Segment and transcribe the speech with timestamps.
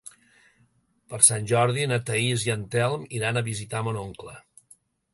[1.11, 4.39] Per Sant Jordi na Thaís i en Telm iran a visitar mon oncle.